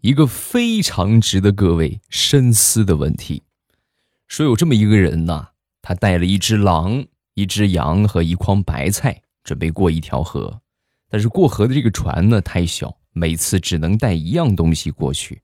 [0.00, 3.42] 一个非常值得各位深思的问题。
[4.26, 5.48] 说有这么一个人呐，
[5.82, 10.60] 他带了一只狼、一只羊和一筐白菜，准备过一条河。
[11.08, 15.40] 但是过河的这个船呢太小，每次只能带一样东西过去。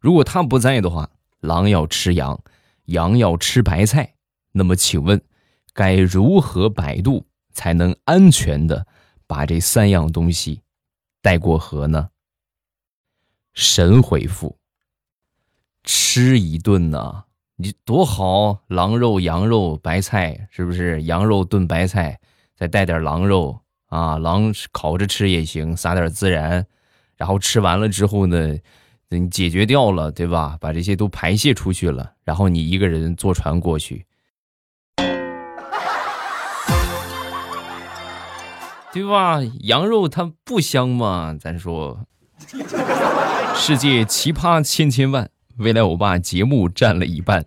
[0.00, 1.08] 如果他不在的话，
[1.40, 2.38] 狼要吃羊，
[2.86, 4.14] 羊要吃白菜。
[4.52, 5.20] 那么请问，
[5.72, 8.86] 该如何摆渡才能安全的
[9.26, 10.60] 把这三样东西
[11.22, 12.08] 带过河呢？
[13.54, 14.58] 神回复：
[15.84, 17.24] 吃一顿呢。
[17.56, 21.04] 你多好，狼肉、羊肉、白菜，是不是？
[21.04, 22.18] 羊肉炖白菜，
[22.56, 26.66] 再带点狼肉啊，狼烤着吃也行，撒点孜然，
[27.16, 28.58] 然后吃完了之后呢，
[29.08, 30.58] 你解决掉了，对吧？
[30.60, 34.04] 把这些都排泄出去了，然后你一个人坐船过去，
[38.92, 39.40] 对吧？
[39.60, 41.36] 羊肉它不香吗？
[41.40, 42.04] 咱说，
[43.56, 45.30] 世界奇葩千千万。
[45.58, 47.46] 未来欧巴节目占了一半，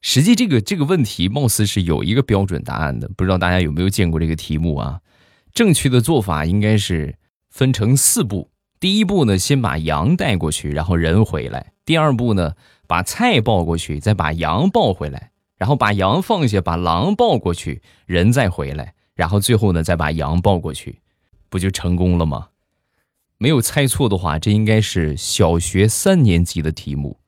[0.00, 5.00] 实际这个这个问题貌似是有一个标准答案的，不知道大家有没有见过这个题目啊？
[5.52, 7.16] 正确的做法应该是
[7.50, 12.54] 分成四步：第一步呢，先把羊带过去，然后人回来；第二步呢，
[12.86, 21.00] 把菜抱过去，再把羊抱回来；然后把羊放下，把狼抱过去，人再回来；然后最后呢，再把羊抱过去，
[21.50, 22.46] 不就成功了吗？
[23.40, 27.20] 没有猜错的话，这应该是小学三年级的题目。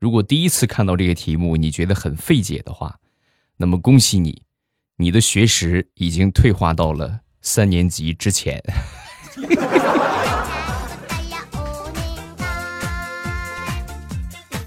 [0.00, 2.98] 如果第一次看到这个题目，你觉得很费解的话，
[3.58, 4.42] 那么恭喜你，
[4.96, 8.60] 你的学识已经退化到了三年级之前。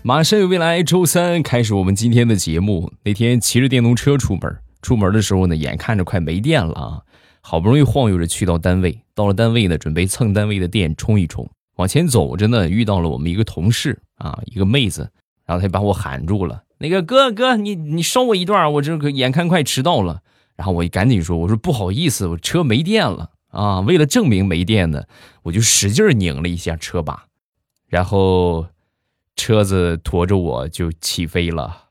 [0.02, 2.94] 马上有未来，周三开始我们今天的节目。
[3.04, 7.02] 那天骑着电动车出门，出门的时候呢，眼看着快没电了啊，
[7.48, 11.48] 好不容易晃悠着去到单位，到了单位呢，准备蹭单位的电充一充。
[11.76, 15.12] 往前走着呢，遇到了我们一个同事啊，一个妹子。
[15.46, 20.24] 然后他把我喊住了，那个哥哥，你你捎我一段，我这个眼看快迟到了。
[20.56, 23.82] 然后我赶紧说，我说不好意思，我车没电了啊。
[23.82, 25.04] 为了证明没电呢，
[25.44, 27.26] 我就使劲拧了一下车把，
[27.88, 28.66] 然后
[29.36, 31.85] 车子驮着我就起飞了。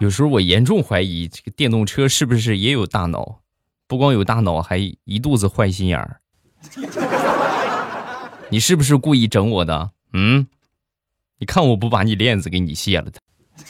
[0.00, 3.40] 有时候我严重怀疑这个电动车是不是也有大脑，
[3.88, 6.20] 不光有大脑，还一肚子坏心眼儿。
[8.48, 9.90] 你是不是故意整我的？
[10.12, 10.46] 嗯，
[11.38, 13.20] 你看我不把你链子给你卸了的。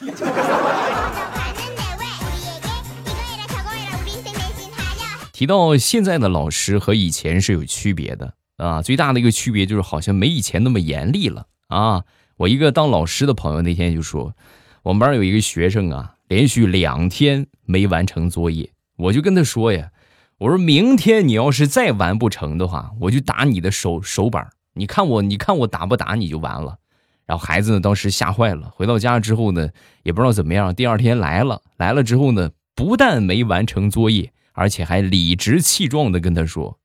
[5.32, 12.04] 提到现在的老师和以前是有区别的啊，最大的一个区别就是好像没以前那么严厉了啊。
[12.36, 14.34] 我一个当老师的朋友那天就说，
[14.82, 19.90] 我们班有一个学生啊，连续两天没完成作业，我就跟他说呀，
[20.38, 24.48] 我说明天你要是再完不成的话，我就打你的手手板。
[24.74, 26.78] 你看我，你看我打不打你就完了。
[27.26, 28.70] 然后孩子呢，当时吓坏了。
[28.74, 29.70] 回到家之后呢，
[30.02, 30.74] 也不知道怎么样。
[30.74, 36.78] 第二天来了，来了之后呢，不但没完成作业，而且还理直气壮的跟他说：“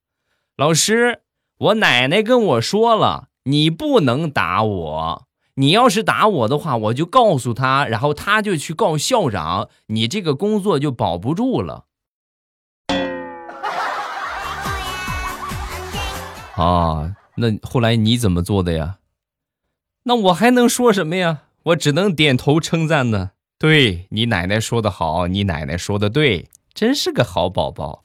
[0.58, 1.20] 老师，
[1.58, 5.28] 我奶奶跟我说了，你不能打我。
[5.56, 11.86] 你要是打我的话，我就告诉他，然后他就去告校长，你这个工作就保不住了。”
[16.56, 17.16] 啊。
[17.36, 18.98] 那后来你怎么做的呀？
[20.04, 21.46] 那我还能说什么呀？
[21.64, 23.32] 我只能点头称赞呢。
[23.58, 28.04] 对你奶奶说的好，你奶奶说的对，真是个好宝宝。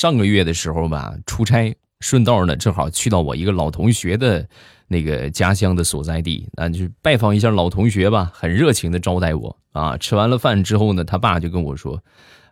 [0.00, 4.48] 上个月的时候吧，出差顺道呢，正好去到我一个老同学的
[4.88, 9.54] 那个家乡的所在地，那就拜访一下老同学吧，很热情的招待我。
[9.72, 12.02] 啊，吃完了饭之后呢，他爸就跟我说：“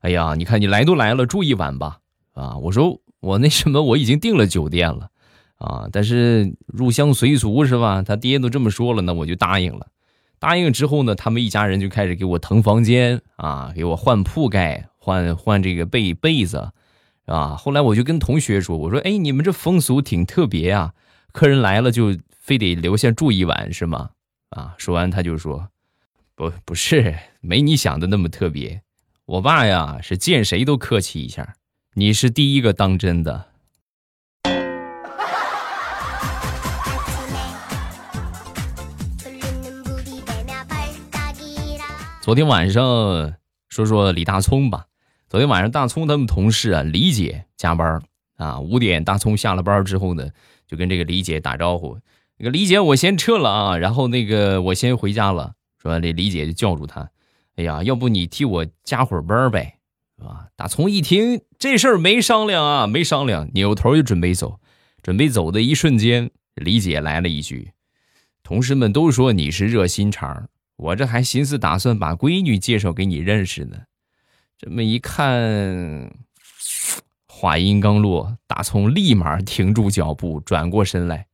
[0.02, 1.96] 哎呀，你看你来都来了，住一晚吧。”
[2.36, 5.08] 啊，我说我那什么，我已经订了酒店了，
[5.56, 8.02] 啊，但是入乡随俗是吧？
[8.02, 9.86] 他爹都这么说了，那我就答应了。
[10.38, 16.70] 答应之后呢，他们一家人就开始给我腾房间啊，给我换铺盖，换换这个被被子，
[17.28, 17.54] 啊。
[17.54, 20.94] 后来我就跟同学说：“我说，哎，你们这风俗挺特别啊，
[21.32, 24.10] 客人来了就非得留下住一晚是吗？”
[24.50, 25.68] 啊，说完他就说。
[26.34, 28.82] 不不是，没你想的那么特别。
[29.26, 31.54] 我爸呀是见谁都客气一下，
[31.94, 33.46] 你是第一个当真的。
[42.22, 43.34] 昨天晚上
[43.68, 44.86] 说说李大聪吧。
[45.28, 48.00] 昨天晚上大聪他们同事啊李姐加班
[48.36, 50.30] 啊，五点大聪下了班之后呢，
[50.66, 51.98] 就跟这个李姐打招呼，
[52.38, 55.52] 那个李姐我先撤了啊，然后那个我先回家了。
[55.82, 57.10] 说，这李姐就叫住他
[57.56, 59.78] ：“哎呀，要不你替我加会儿班呗，
[60.16, 60.46] 是吧？
[60.56, 64.58] 大葱一听这事儿没商量啊，没商量，扭头就准备走。
[65.02, 67.72] 准备走的一瞬间，李姐来了一句
[68.42, 73.76] ：“同事们都说你是热心肠，我这还寻思打算把闺女介绍给你认识呢。”
[74.60, 76.10] 这么一看，
[77.28, 81.28] 话音刚落，大葱立马停住脚步，转过身来：“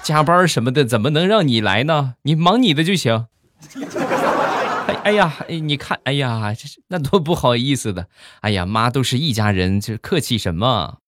[0.03, 2.15] 加班什么的怎么能让你来呢？
[2.23, 3.27] 你忙你的就行。
[4.87, 8.09] 哎哎呀，哎你看，哎呀，这是那多不好意思的。
[8.41, 11.01] 哎呀，妈都是一家人，这客气什么？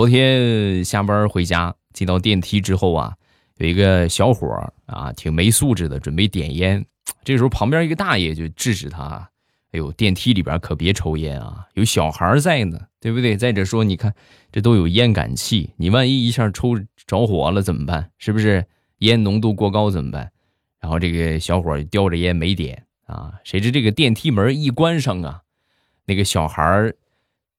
[0.00, 3.12] 昨天下班回家，进到电梯之后啊，
[3.58, 4.48] 有一个小伙
[4.86, 6.82] 啊，挺没素质的，准备点烟。
[7.22, 9.28] 这时候旁边一个大爷就制止他。
[9.72, 13.36] 哎呦，电梯里边可别抽烟啊，有小孩在呢，对不对？
[13.36, 14.14] 再者说，你看
[14.50, 18.10] 这都有烟感器，你万一一下抽着火了怎么办？
[18.16, 18.64] 是不是
[19.00, 20.32] 烟浓度过高怎么办？
[20.80, 25.42] 然后这个小伙叼着烟没点啊，谁知这个电梯门一关上啊，
[26.06, 26.90] 那个小孩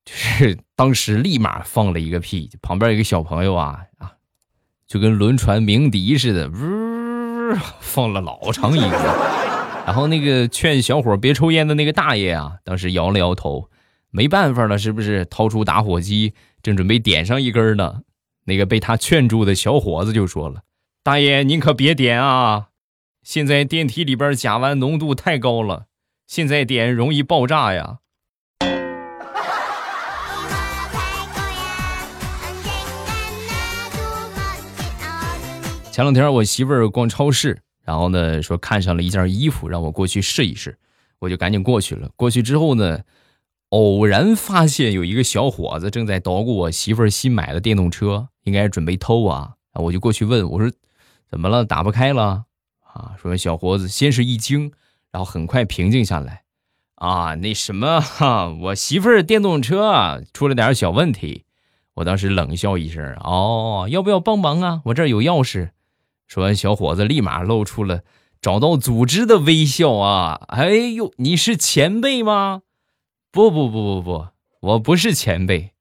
[0.04, 4.14] 就是 当时立马放了一个屁，旁边一个小朋友啊啊，
[4.88, 9.42] 就跟轮船鸣笛似的，呜，放了老长一个。
[9.86, 13.70] 然后那个劝小伙别抽烟的那个大爷啊，当时摇了摇头，
[14.12, 15.26] 没办法了，是不是？
[15.26, 18.02] 掏出打火机，正准备点上一根呢。
[18.46, 20.62] 那个被他劝住的小伙子就说了
[21.04, 22.70] ：“大爷，您可别点啊！
[23.24, 25.86] 现在电梯里边甲烷浓度太高了，
[26.26, 28.00] 现在点容易爆炸呀。”
[35.92, 37.62] 前两天我媳妇儿逛超市。
[37.84, 40.78] 然后呢，说看上了一件衣服，让我过去试一试，
[41.20, 42.10] 我就赶紧过去了。
[42.16, 43.02] 过去之后呢，
[43.70, 49.56] 偶然发现有一个小伙子正在捣鼓我媳妇儿新买的电动车，应该准备偷啊。
[49.74, 50.72] 我就过去问我说
[51.28, 51.66] ：“怎么了？
[51.66, 52.44] 打不开了？”
[52.94, 54.72] 啊，说小伙子先是一惊，
[55.12, 56.44] 然后很快平静下来。
[56.96, 61.46] 啊，那什么哈，我媳妇儿电动车出了点小问题。
[61.96, 64.82] 我当时冷笑一声：“哦，要不要帮忙啊？
[64.86, 65.72] 我这儿有钥匙。”
[66.32, 68.04] 说完，小伙子立马露出了
[68.42, 70.40] 找到组织的微笑啊！
[70.48, 72.62] 哎呦，你是前辈吗？
[73.34, 74.28] 不不不不不，
[74.62, 75.74] 我不是前辈，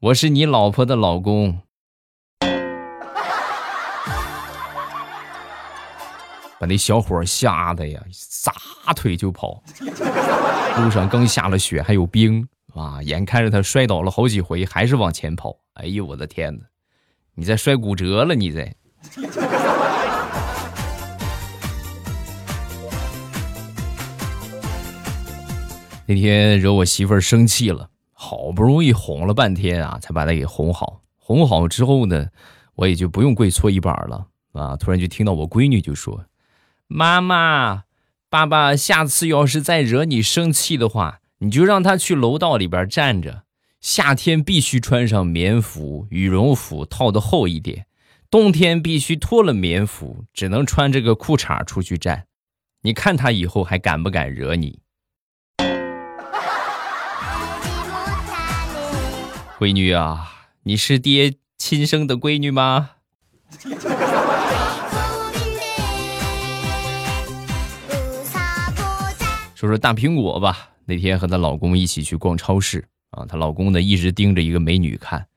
[0.00, 1.60] 我是你老婆的老公。
[6.58, 8.52] 把那小伙吓得呀，撒
[8.96, 9.62] 腿就跑。
[10.78, 12.44] 路上刚下了雪，还有冰
[12.74, 13.00] 啊！
[13.04, 15.56] 眼看着他摔倒了好几回，还是往前跑。
[15.74, 16.64] 哎呦，我的天哪！
[17.36, 18.74] 你再摔骨折了，你再。
[26.06, 31.02] 那天惹我媳妇儿生气了，好不容易哄了半天啊，才把她给哄好。
[31.16, 32.26] 哄好之后呢，
[32.74, 34.76] 我也就不用跪搓衣板了啊。
[34.76, 36.26] 突然就听到我闺女就说
[36.88, 37.84] ：“妈妈，
[38.28, 43.44] 爸爸下次要是再惹你生气的话，你就让他去楼道里边站着。
[43.80, 47.84] 夏天必须穿上棉服、羽绒服，套的厚一点；
[48.28, 52.26] 冬天必须脱了棉服，只能穿这个裤衩出去站。
[52.82, 54.80] 你看他以后还敢不敢惹你？”
[59.62, 62.90] 闺女啊，你是爹亲生的闺女吗？
[69.54, 70.70] 说说大苹果吧。
[70.84, 75.28] 那天和她老公一起去逛超市啊，她老公呢一直盯着一个美女看，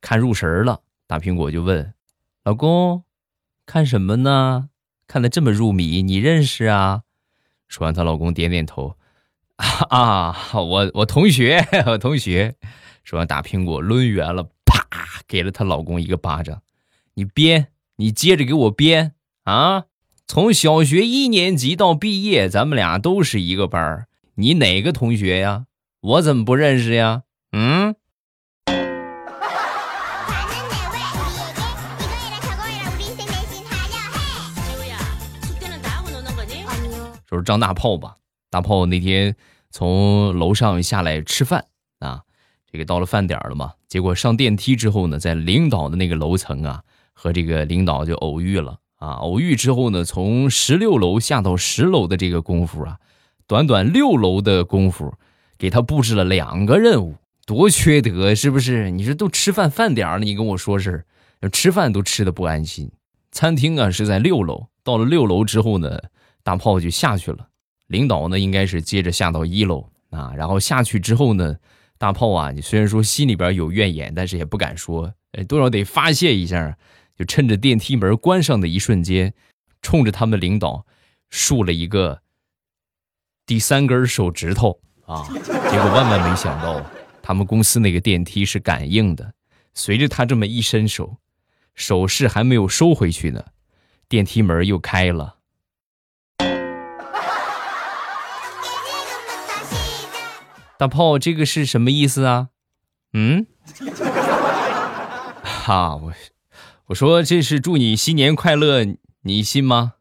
[0.00, 0.80] 看入神了。
[1.06, 1.92] 大苹果就问
[2.42, 3.04] 老公
[3.66, 4.70] ：“看什么呢？
[5.06, 7.02] 看的这么入迷，你认识啊？”
[7.68, 8.96] 说完，她老公点点头
[9.90, 12.56] ：“啊，我我同学，我同学。
[13.04, 14.86] ”说完，打苹果抡圆了，啪，
[15.28, 16.62] 给了她老公一个巴掌。
[17.14, 19.12] 你编，你接着给我编
[19.44, 19.84] 啊！
[20.26, 24.08] 从小学一年级到毕业，咱们俩都是一个班儿。
[24.36, 25.66] 你哪个同学呀？
[26.00, 27.24] 我怎么不认识呀？
[27.52, 27.94] 嗯？
[37.28, 38.16] 说是张大炮吧？
[38.48, 39.36] 大炮那天
[39.70, 41.73] 从楼上下来吃饭啊。
[42.74, 43.70] 这个到了饭点了嘛？
[43.86, 49.10] 结果上电梯之后呢，在领导的那个楼层啊，和这个领导就偶遇了啊。
[49.10, 52.98] 偶遇之后呢，从十六楼下到十楼的这个功夫啊，
[53.46, 55.14] 短短六楼的功夫，
[55.56, 57.14] 给他布置了两个任务，
[57.46, 58.90] 多缺德是不是？
[58.90, 61.06] 你说都吃饭饭点了，你跟我说事
[61.40, 62.90] 儿，吃饭都吃的不安心。
[63.30, 65.96] 餐厅啊是在六楼，到了六楼之后呢，
[66.42, 67.46] 大炮就下去了。
[67.86, 69.88] 领导呢应该是接着下到一楼。
[70.10, 70.32] 啊。
[70.36, 71.54] 然后下去之后呢，
[71.98, 76.76] 大炮啊，你虽然说心里边有怨言，但是也不敢说，哎，多少得发泄一下。
[77.16, 79.32] 就趁着电梯门关上的一瞬间，
[79.80, 80.84] 冲着他们领导
[81.30, 82.22] 竖了一个
[83.46, 85.22] 第三根手指头啊！
[85.70, 86.84] 结果万万没想到，
[87.22, 89.32] 他们公司那个电梯是感应的，
[89.74, 91.18] 随着他这么一伸手，
[91.76, 93.44] 手势还没有收回去呢，
[94.08, 95.36] 电梯门又开了。
[100.76, 102.48] 大炮，这个是什么意思啊？
[103.12, 103.46] 嗯？
[105.44, 106.12] 哈，我
[106.86, 108.84] 我说这是祝你新年快乐，
[109.22, 109.92] 你信吗？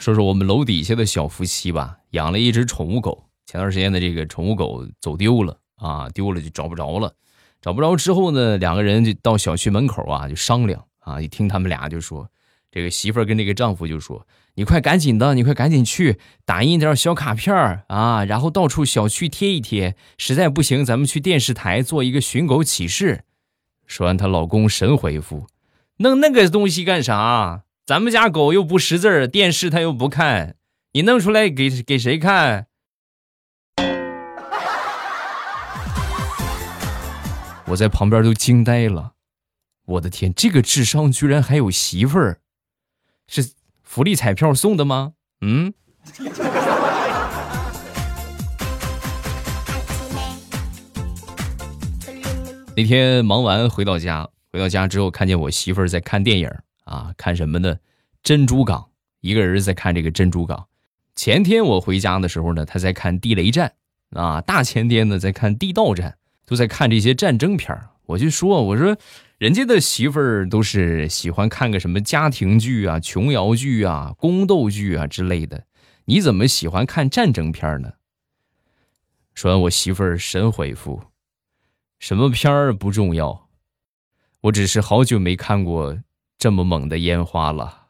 [0.00, 3.26] 说说我们楼底下的小夫妻吧，养了一只宠物狗。
[3.46, 7.12] 前段时间的这个宠物狗走丢了啊，丢了就找不着了。
[7.60, 12.26] 找不着之后呢，两个人就到小区门口啊，就商量啊，一听他们俩就说。
[12.74, 14.26] 这个媳妇儿跟这个丈夫就说
[14.58, 19.94] ：“你快赶紧的，你快赶紧去打印点小卡片儿啊，然后到处小区贴一贴。
[20.18, 23.22] 实在不行，咱们去电视台做一个寻狗启事。”
[23.86, 25.46] 说完，她老公神回复
[25.98, 27.62] ：“弄那个东西干啥？
[27.86, 30.56] 咱们家狗又不识字儿，电视它又不看，
[30.94, 32.66] 你弄出来给给谁看？”
[37.66, 39.12] 我在旁边都惊呆了，
[39.86, 42.40] 我的天，这个智商居然还有媳妇儿！
[43.26, 43.52] 是
[43.82, 45.14] 福利彩票送的吗？
[45.40, 45.72] 嗯。
[52.76, 56.50] 那天忙完回到家，回到家之后看见我媳妇儿在看电影
[56.84, 57.76] 啊，看什么呢？
[58.22, 58.90] 珍珠港，
[59.20, 60.66] 一个人在看这个珍珠港。
[61.14, 63.72] 前天我回家的时候呢，她在看地雷战
[64.10, 68.96] 啊，大前天呢在看地道战，都在看这些战争片儿我就说，我说。
[69.36, 75.66] 人家的媳妇儿都是喜欢看个什么家庭剧啊、琼瑶剧啊、宫斗剧啊之类的，
[76.04, 77.94] 你怎么喜欢看战争片呢？
[79.34, 81.02] 说完，我媳妇儿神回复
[81.98, 83.48] ：“什么片儿不重要，
[84.42, 85.98] 我只是好久没看过
[86.38, 87.83] 这么猛的烟花了。”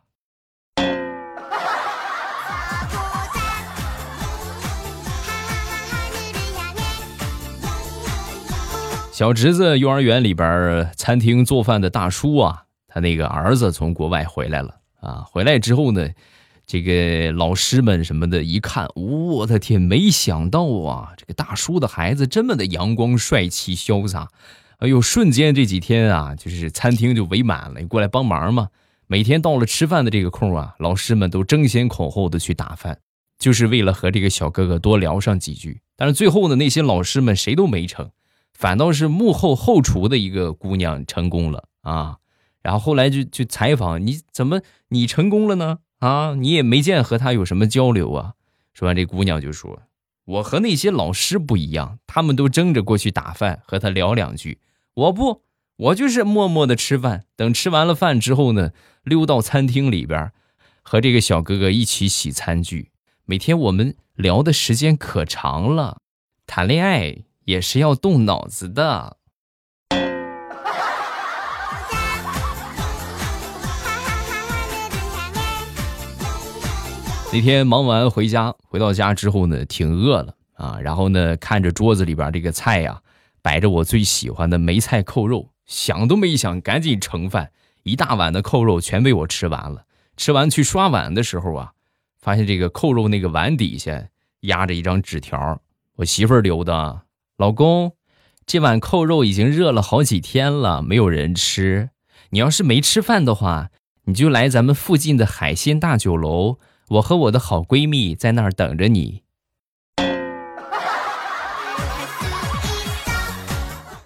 [9.14, 16.08] 小侄子幼儿园里边餐厅做饭的大叔啊，他那个儿子从国外回来了啊，回来之后呢，
[16.66, 24.26] 这个老师们什么的，一看，我的天，没想到啊，这个大叔的孩子这么的阳光帅气潇洒，
[24.78, 28.66] 哎呦，瞬间这几天啊，就是餐厅就围满了，你过来帮忙嘛。
[29.06, 32.98] 每天到了吃饭的这个空啊，老师们都争先恐后的去打饭，
[33.38, 35.80] 就是为了和这个小哥哥多聊上几句。
[35.96, 38.10] 但是最后呢，那些老师们谁都没成。
[38.54, 42.18] 反倒是幕后后厨的一个姑娘成功了啊，
[42.62, 45.80] 然后后来就去采访你怎么你成功了呢？
[45.98, 48.34] 啊，你也没见和他有什么交流啊？
[48.72, 49.82] 说完这姑娘就说
[50.24, 54.58] ：“我和那些老师不一样，他们都争着过去打饭和他聊两句，
[54.94, 55.42] 我不，
[55.76, 58.70] 我就是默默的吃饭，等吃完了饭之后呢，
[59.02, 60.32] 溜到餐厅里边，
[60.82, 62.90] 和这个小哥哥一起洗餐具。
[63.24, 65.98] 每天我们聊的时间可长了，
[66.46, 69.16] 谈恋爱。”也是要动脑子的。
[77.32, 80.78] 那天忙完回家，回到家之后呢，挺饿了啊。
[80.80, 83.00] 然后呢，看着桌子里边这个菜呀，
[83.42, 87.50] 摆着我最喜欢的梅菜扣肉，想都没想，赶紧盛饭，
[87.82, 89.84] 一大碗的扣肉全被我吃完了。
[90.16, 91.72] 吃完去刷碗的时候啊，
[92.20, 94.06] 发现这个扣肉那个碗底下
[94.42, 95.60] 压着一张纸条，
[95.96, 97.03] 我媳妇留的。
[97.36, 97.96] 老公，
[98.46, 101.90] 这碗扣肉已经热了好几天了，没有人吃。
[102.30, 103.70] 你要是没吃饭的话，
[104.04, 106.58] 你就来咱们附近的海鲜大酒楼，
[106.90, 109.24] 我和我的好闺蜜在那儿等着你。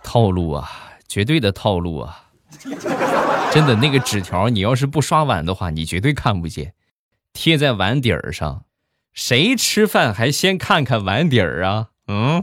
[0.02, 0.70] 套路啊，
[1.06, 2.30] 绝对的套路啊！
[3.52, 6.72] 真的，那个纸条你要是不刷碗的话，你绝对看不见，
[7.34, 8.64] 贴在碗底儿上。
[9.12, 11.88] 谁吃饭还先看看碗底儿啊？
[12.08, 12.42] 嗯。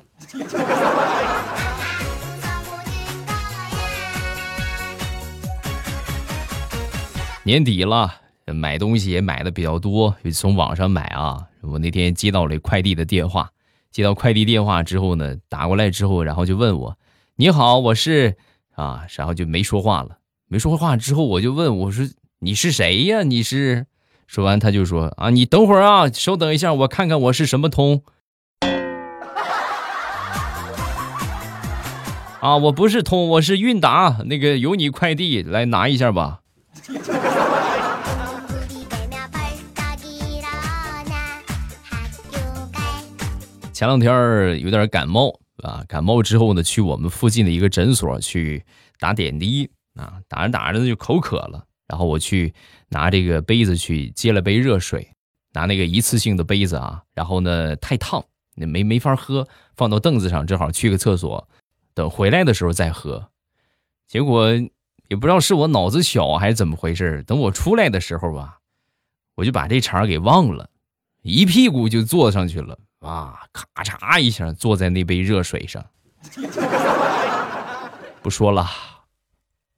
[7.44, 8.12] 年底了，
[8.46, 11.46] 买东西也买的比较多，就从网上买啊。
[11.62, 13.50] 我那天接到了快递的电话，
[13.92, 16.98] 接到快递电话之后呢，打过来之后，然后就问我
[17.38, 18.36] ：“你好，我是
[18.76, 20.18] 啊。”然后就没说话了。
[20.48, 22.08] 没说话之后，我就问我说
[22.40, 23.24] ：“你是谁呀？
[23.24, 23.86] 你是？”
[24.28, 28.04] 说完他就说：“啊，你等会儿啊，稍等一下，我看看我是什么通。”
[32.46, 36.42] 啊，我不是通，我是韵达，那个有你快递，来拿一下吧。
[43.74, 48.64] 前两天有点感冒，啊，感冒之后呢，去我们附近的一个诊所去
[49.00, 52.54] 打点滴，啊，打着打着呢就口渴了，然后我去
[52.90, 55.10] 拿这个杯子去接了杯热水，
[55.54, 58.24] 拿那个一次性的杯子啊，然后呢，太烫，
[58.56, 61.50] 那没没法喝，放到凳子上，正好去个厕所。
[61.96, 63.30] 等回来的时候再喝，
[64.06, 64.52] 结果
[65.08, 68.60] 也不知道是我脑子小还是怎么回事，等我出来的时候吧，
[69.34, 70.70] 我就把这茬给忘了，
[71.24, 72.78] 一屁股就坐上去了。
[73.00, 73.40] 啊！
[73.54, 75.86] 咔嚓一下，坐在那杯热水上。
[78.24, 78.68] 不说了，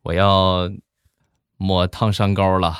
[0.01, 0.71] 我要
[1.57, 2.77] 抹烫伤膏了。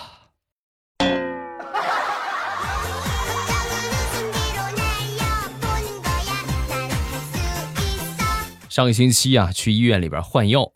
[8.77, 10.71] 上个星期啊，去医院里边换药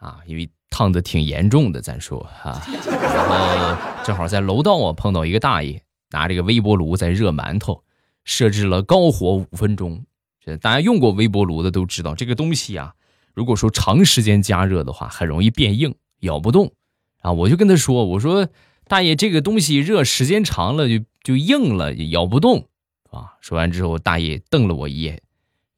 [0.00, 5.80] 啊，因为烫的挺严重的，咱说啊，然后正好在楼道啊碰到一个大爷
[6.10, 7.84] 拿这个微波炉在热馒头。
[8.24, 10.04] 设置了高火五分钟，
[10.44, 12.92] 这大家用过微波炉的都知道，这个东西啊，
[13.34, 16.72] 如果说长时间加热的话，很容易变硬，咬不动。
[17.20, 18.48] 啊，我就跟他说：“我说
[18.88, 22.66] 大爷，这个东西热时间长了就就硬了，咬不动。”
[23.12, 25.22] 啊，说完之后，大爷瞪了我一眼：“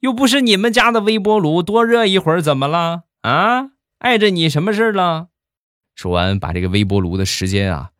[0.00, 3.04] 又不是你们家的微波炉，多热一会儿怎么了？
[3.22, 5.28] 啊，碍着你什么事了？”
[5.94, 7.90] 说完，把这个微波炉的时间啊，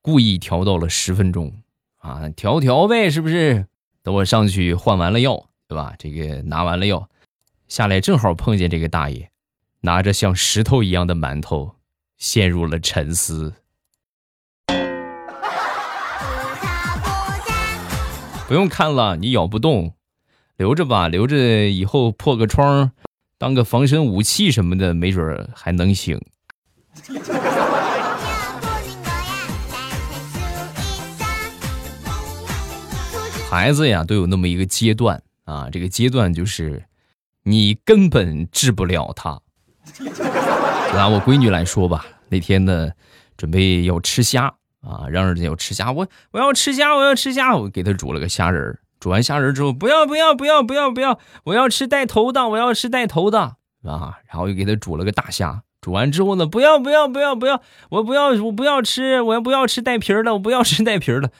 [0.00, 1.52] 故意调到了十分钟。
[1.98, 3.66] 啊，调调呗，是不是？
[4.02, 5.94] 等我上去换完了药，对吧？
[5.98, 7.10] 这个拿完了药，
[7.68, 9.30] 下来正好碰见这个大爷，
[9.82, 11.76] 拿着像石头一样的馒头，
[12.16, 13.52] 陷入了沉思。
[18.48, 19.92] 不用看了，你咬不动，
[20.60, 22.92] 留着吧，留着以后破个窗，
[23.38, 26.20] 当个防身武器什么的，没准还能行。
[33.48, 36.84] 孩子呀，都有那么一个阶段啊，这个阶段就是
[37.44, 39.40] 你根本治不了他。
[40.92, 42.90] 拿我闺女来说吧，那天呢，
[43.38, 44.44] 准备要吃虾
[44.82, 48.78] 啊，嚷嚷着要吃虾，我我要吃虾，我要吃虾，我给她煮了个虾仁儿。
[49.00, 53.40] 煮完虾仁之后，不要不要不要不要不要，我要吃带头的，我要吃带头的
[53.82, 55.62] 啊，然后又给他煮了个大虾。
[55.80, 61.30] 煮完之后呢，不要不要不要不要，我不要我不要吃，我不要吃带皮儿的，我不要吃带皮儿的。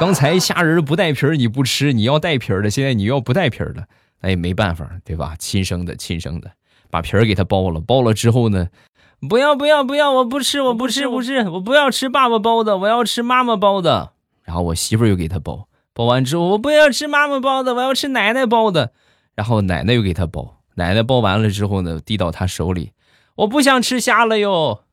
[0.00, 2.68] 刚才虾仁不带皮儿，你不吃，你要带皮儿的。
[2.70, 3.86] 现在你要不带皮儿的，
[4.22, 5.36] 哎，没办法，对吧？
[5.38, 6.50] 亲生的，亲生的，
[6.90, 7.80] 把皮儿给他剥了。
[7.80, 8.66] 剥了之后呢，
[9.28, 14.14] 不要，不要，不要，我不吃，我不吃，不吃，我不要吃爸爸包的，我要吃妈妈包的。
[14.42, 15.68] 然后我媳妇又给他包，
[16.00, 18.94] 包完之后，我不要吃妈妈包的，我要吃奶奶包的。
[19.34, 22.92] 然后奶奶又给他包，奶奶包完了之后呢，递到他手里，
[23.34, 24.84] 我不想吃虾了哟。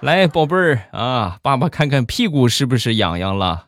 [0.00, 3.66] 来，宝贝儿啊，爸爸看看屁股是不是痒痒了？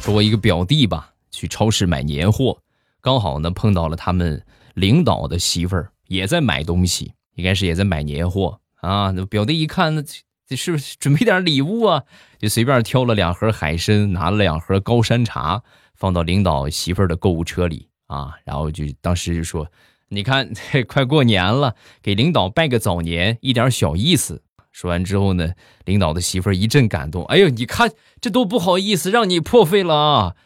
[0.00, 2.56] 说我一个表弟吧，去超市买年货，
[3.02, 4.42] 刚好呢碰到了他们
[4.78, 9.10] 领导的媳妇儿也在买东西，应该是也在买年货啊。
[9.10, 10.02] 那表弟一看，那
[10.46, 12.04] 这是不是准备点礼物啊？
[12.38, 15.62] 就随便挑了两盒海参，拿了两盒高山茶，
[15.94, 17.88] 放到领导媳妇儿的购物车里。
[18.06, 19.70] 啊，然后就当时就说，
[20.08, 20.50] 你看，
[20.86, 24.42] 快过年了，给领导拜个早年，一点小意思。
[24.72, 25.52] 说完之后呢，
[25.84, 30.36] 领导的媳妇儿一阵感动，哎呦，你看这都不好意思，让你破费了啊！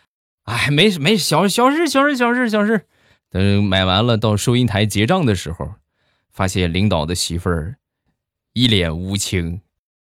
[0.45, 2.87] 哎，没事没事，小小事小事小事小事。
[3.33, 5.71] 等买完了到收银台结账的时候，
[6.31, 7.77] 发现领导的媳妇儿
[8.53, 9.63] 一脸无情。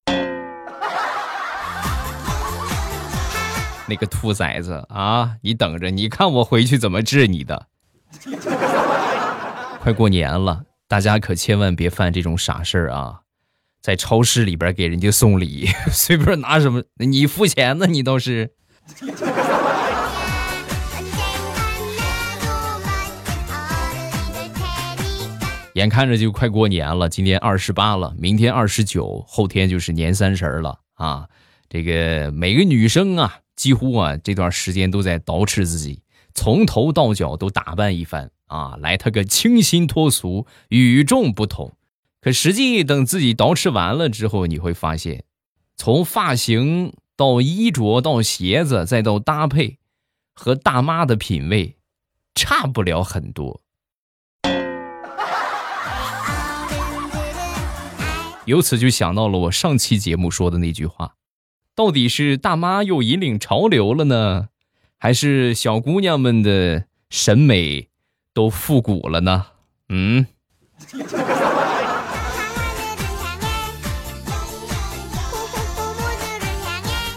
[3.88, 5.38] 那个兔崽子啊！
[5.44, 7.68] 你等着，你看我回去怎么治你的！
[9.80, 13.22] 快过年了，大家可千万别犯这种傻事儿啊！
[13.80, 17.88] 在超市里边给人家送礼， 随便拿什么，你付钱呢？
[17.88, 18.52] 你倒是。
[25.76, 31.30] 眼看着就快过年了，今天二十八了，明天二十九，后天就是年三十了啊！
[31.70, 33.40] 这个每个女生啊。
[33.56, 36.02] 几乎啊，这段时间都在捯饬自己，
[36.34, 41.78] 从头到脚都打扮一番啊，来他个清新脱俗、与众不同。
[42.20, 45.24] 可实际等自己捯饬完了之后，你会发现，
[45.78, 49.78] 从发型到衣着到鞋子再到搭配，
[50.34, 51.78] 和大妈的品味
[52.34, 53.62] 差不了很多。
[58.46, 61.16] 由此就想到了我上期节目说的那句话
[61.74, 64.50] 到底是大妈又引领潮流了呢
[64.98, 67.90] 还是小姑娘们的审美
[68.34, 69.46] 都复古了呢？
[69.90, 70.26] 嗯。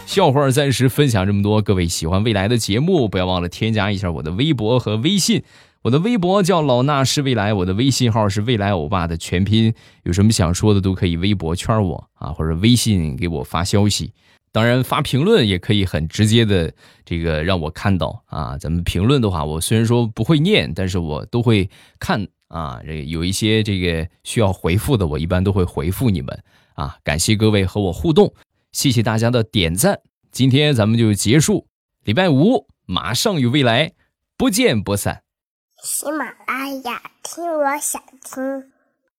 [0.05, 5.43] 笑话暂时分享这么多各位喜欢未来的节目不要忘了添加一下我的微博和微信
[5.81, 9.73] 我的微博叫老衲是未来，我的微信号是未来欧巴的全拼。
[10.03, 14.11] 有什么想说的都可以微博圈我啊，或者微信给我发消息。
[14.51, 16.73] 当然发评论也可以很直接的
[17.05, 18.57] 这个让我看到啊。
[18.57, 22.81] 咱们评论的话，我虽然说不会念，但是我都会看啊。
[22.85, 26.97] 这有一些这个需要回复的，我一般都会回复你们啊。
[27.03, 28.33] 感谢各位和我互动。
[28.73, 31.67] 谢谢大家的点赞，今天咱们就结束。
[32.03, 33.93] 礼拜五马上与未来
[34.35, 35.28] 不见不散。
[35.81, 38.71] 喜马拉雅听，我想听。